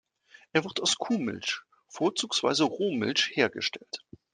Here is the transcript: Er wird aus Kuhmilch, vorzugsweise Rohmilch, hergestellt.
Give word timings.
Er 0.51 0.63
wird 0.63 0.81
aus 0.81 0.95
Kuhmilch, 0.97 1.59
vorzugsweise 1.87 2.63
Rohmilch, 2.63 3.29
hergestellt. 3.35 4.03